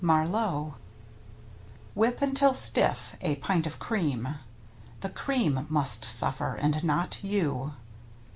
[0.15, 0.73] —Marlowe.
[1.93, 4.37] Whip until stiff a pint of cream
[5.01, 7.73] (The cream must suffer, and not you!)